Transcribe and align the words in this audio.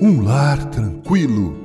um 0.00 0.22
lar 0.22 0.70
tranquilo. 0.70 1.56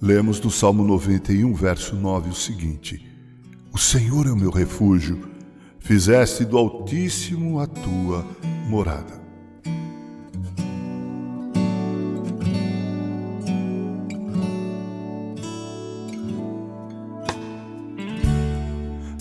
Lemos 0.00 0.40
no 0.40 0.50
Salmo 0.50 0.84
91, 0.84 1.54
verso 1.54 1.94
9 1.94 2.30
o 2.30 2.34
seguinte: 2.34 3.06
O 3.72 3.78
Senhor 3.78 4.26
é 4.26 4.30
o 4.30 4.36
meu 4.36 4.50
refúgio, 4.50 5.30
fizeste 5.78 6.44
do 6.44 6.58
Altíssimo 6.58 7.60
a 7.60 7.66
tua 7.66 8.26
morada. 8.68 9.23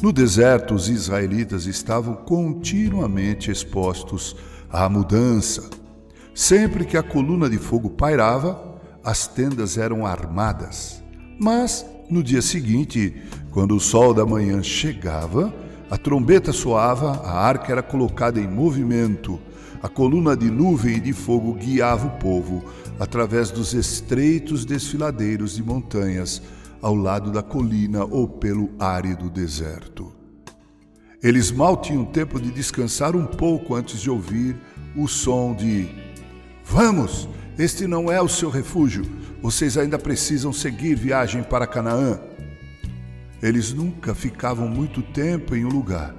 No 0.04 0.12
deserto, 0.12 0.76
os 0.76 0.90
israelitas 0.90 1.66
estavam 1.66 2.14
continuamente 2.14 3.50
expostos 3.50 4.36
à 4.70 4.90
mudança. 4.90 5.70
Sempre 6.36 6.84
que 6.84 6.98
a 6.98 7.02
coluna 7.02 7.50
de 7.50 7.58
fogo 7.58 7.90
pairava, 7.90 8.82
as 9.02 9.28
tendas 9.28 9.78
eram 9.78 10.06
armadas. 10.06 11.02
Mas, 11.40 11.86
no 12.10 12.22
dia 12.22 12.42
seguinte, 12.42 13.16
quando 13.50 13.78
o 13.78 13.80
sol 13.80 14.14
da 14.14 14.26
manhã 14.26 14.62
chegava, 14.62 15.54
a 15.90 15.98
trombeta 15.98 16.52
soava, 16.52 17.26
a 17.26 17.40
arca 17.40 17.72
era 17.72 17.82
colocada 17.82 18.42
em 18.42 18.48
movimento, 18.48 19.40
a 19.82 19.88
coluna 19.88 20.36
de 20.36 20.52
nuvem 20.52 20.98
e 20.98 21.00
de 21.00 21.14
fogo 21.14 21.54
guiava 21.54 22.08
o 22.08 22.20
povo 22.20 22.66
através 23.00 23.52
dos 23.52 23.74
estreitos 23.74 24.66
desfiladeiros 24.66 25.56
de 25.56 25.64
montanhas 25.64 26.42
ao 26.84 26.94
lado 26.94 27.32
da 27.32 27.42
colina 27.42 28.04
ou 28.04 28.28
pelo 28.28 28.70
árido 28.78 29.30
deserto. 29.30 30.12
Eles 31.24 31.50
mal 31.50 31.78
tinham 31.78 32.04
tempo 32.04 32.40
de 32.40 32.52
descansar 32.52 33.16
um 33.16 33.26
pouco 33.26 33.74
antes 33.74 34.02
de 34.02 34.10
ouvir 34.10 34.58
o 34.94 35.08
som 35.08 35.56
de: 35.56 35.88
Vamos, 36.66 37.30
este 37.58 37.88
não 37.88 38.12
é 38.12 38.22
o 38.22 38.28
seu 38.28 38.50
refúgio, 38.50 39.06
vocês 39.42 39.78
ainda 39.78 39.98
precisam 39.98 40.52
seguir 40.52 40.96
viagem 40.96 41.42
para 41.42 41.66
Canaã. 41.66 42.20
Eles 43.42 43.74
nunca 43.74 44.14
ficavam 44.14 44.68
muito 44.68 45.02
tempo 45.02 45.56
em 45.56 45.64
um 45.64 45.70
lugar, 45.70 46.14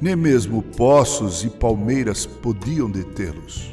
nem 0.00 0.16
mesmo 0.16 0.60
poços 0.60 1.44
e 1.44 1.50
palmeiras 1.50 2.26
podiam 2.26 2.90
detê-los. 2.90 3.72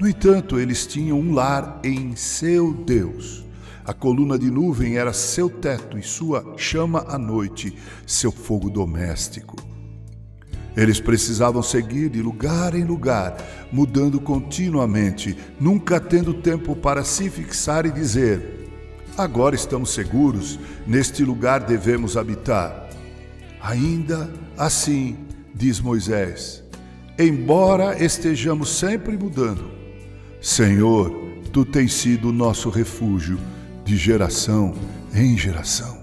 No 0.00 0.08
entanto, 0.08 0.58
eles 0.58 0.86
tinham 0.86 1.20
um 1.20 1.32
lar 1.32 1.80
em 1.84 2.16
seu 2.16 2.74
Deus 2.74 3.46
a 3.86 3.92
coluna 3.92 4.36
de 4.36 4.50
nuvem 4.50 4.96
era 4.96 5.12
seu 5.12 5.48
teto 5.48 5.96
e 5.96 6.02
sua 6.02 6.54
chama 6.56 7.04
à 7.06 7.16
noite, 7.16 7.72
seu 8.04 8.32
fogo 8.32 8.68
doméstico. 8.68 9.54
Eles 10.76 10.98
precisavam 10.98 11.62
seguir 11.62 12.10
de 12.10 12.20
lugar 12.20 12.74
em 12.74 12.82
lugar, 12.82 13.36
mudando 13.70 14.20
continuamente, 14.20 15.36
nunca 15.60 16.00
tendo 16.00 16.34
tempo 16.34 16.74
para 16.74 17.04
se 17.04 17.30
fixar 17.30 17.86
e 17.86 17.92
dizer: 17.92 18.68
Agora 19.16 19.54
estamos 19.54 19.90
seguros, 19.90 20.58
neste 20.84 21.24
lugar 21.24 21.60
devemos 21.60 22.16
habitar. 22.16 22.90
Ainda 23.60 24.28
assim, 24.58 25.16
diz 25.54 25.80
Moisés, 25.80 26.62
embora 27.16 28.02
estejamos 28.04 28.68
sempre 28.68 29.16
mudando, 29.16 29.70
Senhor, 30.40 31.10
tu 31.52 31.64
tens 31.64 31.94
sido 31.94 32.30
o 32.30 32.32
nosso 32.32 32.68
refúgio 32.68 33.38
de 33.86 33.96
geração 33.96 34.74
em 35.14 35.38
geração. 35.38 35.96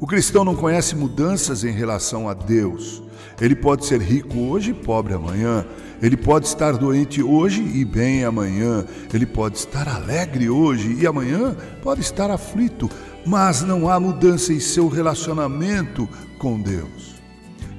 O 0.00 0.06
cristão 0.06 0.44
não 0.44 0.54
conhece 0.54 0.94
mudanças 0.94 1.64
em 1.64 1.72
relação 1.72 2.28
a 2.28 2.32
Deus. 2.32 3.02
Ele 3.40 3.56
pode 3.56 3.84
ser 3.84 4.00
rico 4.00 4.38
hoje 4.38 4.70
e 4.70 4.74
pobre 4.74 5.14
amanhã. 5.14 5.66
Ele 6.00 6.16
pode 6.16 6.46
estar 6.46 6.76
doente 6.76 7.20
hoje 7.20 7.60
e 7.60 7.84
bem 7.84 8.24
amanhã. 8.24 8.86
Ele 9.12 9.26
pode 9.26 9.58
estar 9.58 9.88
alegre 9.88 10.48
hoje 10.48 10.96
e 11.00 11.06
amanhã 11.08 11.56
pode 11.82 12.02
estar 12.02 12.30
aflito. 12.30 12.88
Mas 13.26 13.62
não 13.62 13.90
há 13.90 13.98
mudança 13.98 14.52
em 14.52 14.60
seu 14.60 14.86
relacionamento 14.86 16.08
com 16.38 16.60
Deus. 16.60 17.16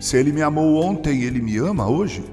Se 0.02 0.18
ele 0.18 0.34
me 0.34 0.42
amou 0.42 0.84
ontem, 0.84 1.24
ele 1.24 1.42
me 1.42 1.58
ama 1.58 1.90
hoje. 1.90 2.26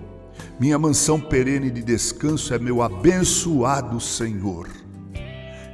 Minha 0.58 0.78
mansão 0.78 1.20
perene 1.20 1.70
de 1.70 1.84
descanso 1.84 2.52
é 2.52 2.58
meu 2.58 2.82
abençoado 2.82 4.00
Senhor 4.00 4.85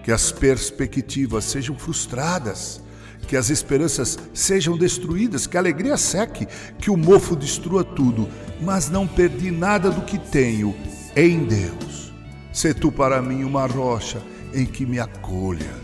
que 0.03 0.11
as 0.11 0.33
perspectivas 0.33 1.45
sejam 1.45 1.77
frustradas, 1.77 2.81
que 3.27 3.37
as 3.37 3.51
esperanças 3.51 4.19
sejam 4.35 4.77
destruídas, 4.77 5.47
que 5.47 5.57
a 5.57 5.61
alegria 5.61 5.97
seque, 5.97 6.47
que 6.79 6.91
o 6.91 6.97
mofo 6.97 7.37
destrua 7.37 7.85
tudo, 7.85 8.29
mas 8.61 8.91
não 8.91 9.07
perdi 9.07 9.51
nada 9.51 9.91
do 9.91 10.03
que 10.03 10.19
tenho 10.19 10.75
em 11.15 11.45
Deus. 11.45 12.13
Se 12.53 12.75
tu 12.75 12.93
para 12.93 13.23
mim 13.23 13.45
uma 13.45 13.67
rocha 13.67 14.23
em 14.53 14.67
que 14.67 14.85
me 14.85 14.99
acolha. 14.99 15.81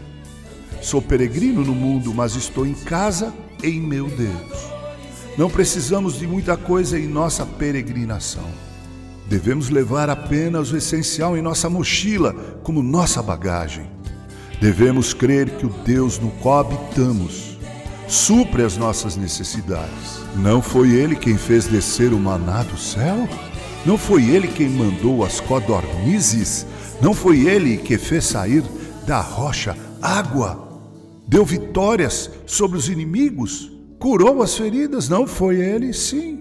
Sou 0.83 1.01
peregrino 1.01 1.65
no 1.65 1.75
mundo, 1.75 2.13
mas 2.15 2.35
estou 2.35 2.67
em 2.67 2.75
casa 2.75 3.33
em 3.63 3.81
meu 3.81 4.09
Deus. 4.09 4.69
Não 5.37 5.49
precisamos 5.49 6.19
de 6.19 6.27
muita 6.27 6.57
coisa 6.57 6.99
em 6.99 7.07
nossa 7.07 7.47
peregrinação. 7.47 8.45
Devemos 9.29 9.69
levar 9.69 10.09
apenas 10.09 10.73
o 10.73 10.77
essencial 10.77 11.37
em 11.37 11.43
nossa 11.43 11.69
mochila, 11.69 12.33
como 12.63 12.83
nossa 12.83 13.23
bagagem. 13.23 13.89
Devemos 14.61 15.15
crer 15.15 15.51
que 15.51 15.67
o 15.67 15.69
Deus 15.69 16.19
no 16.19 16.31
qual 16.43 16.61
habitamos 16.61 17.57
supre 18.09 18.63
as 18.63 18.77
nossas 18.77 19.17
necessidades. 19.17 20.21
Não 20.35 20.61
foi 20.61 20.91
Ele 20.93 21.15
quem 21.15 21.37
fez 21.37 21.67
descer 21.67 22.13
o 22.13 22.19
maná 22.19 22.63
do 22.63 22.77
céu? 22.77 23.29
Não 23.87 23.97
foi 23.97 24.25
Ele 24.25 24.49
quem 24.49 24.69
mandou 24.69 25.25
as 25.25 25.39
codornizes? 25.41 26.67
Não 27.01 27.15
foi 27.15 27.47
Ele 27.47 27.77
que 27.77 27.97
fez 27.99 28.25
sair 28.25 28.65
da 29.07 29.21
rocha 29.21 29.77
água? 30.03 30.67
Deu 31.27 31.45
vitórias 31.45 32.31
sobre 32.47 32.79
os 32.79 32.89
inimigos? 32.89 33.71
Curou 33.99 34.43
as 34.43 34.57
feridas? 34.57 35.09
Não 35.09 35.27
foi 35.27 35.61
Ele? 35.61 35.93
Sim. 35.93 36.41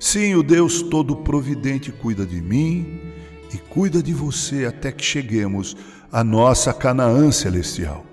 Sim, 0.00 0.34
o 0.34 0.42
Deus 0.42 0.82
Todo-Providente 0.82 1.92
cuida 1.92 2.26
de 2.26 2.40
mim 2.40 3.11
e 3.52 3.58
cuida 3.58 4.02
de 4.02 4.12
você 4.12 4.64
até 4.64 4.90
que 4.90 5.04
cheguemos 5.04 5.76
à 6.10 6.24
nossa 6.24 6.72
Canaã 6.72 7.30
celestial. 7.30 8.04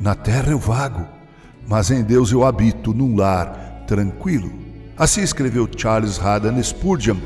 Na 0.00 0.14
terra 0.14 0.50
eu 0.50 0.58
vago, 0.58 1.06
mas 1.66 1.90
em 1.90 2.02
Deus 2.02 2.32
eu 2.32 2.44
habito 2.44 2.92
num 2.92 3.16
lar 3.16 3.84
tranquilo. 3.86 4.52
Assim 4.96 5.22
escreveu 5.22 5.68
Charles 5.76 6.18
Haddon 6.18 6.62
Spurgeon. 6.62 7.16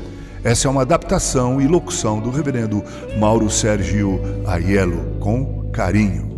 Essa 0.43 0.67
é 0.67 0.71
uma 0.71 0.81
adaptação 0.81 1.61
e 1.61 1.67
locução 1.67 2.19
do 2.19 2.31
reverendo 2.31 2.83
Mauro 3.19 3.49
Sérgio 3.49 4.19
Aiello, 4.47 5.17
com 5.19 5.69
carinho. 5.71 6.30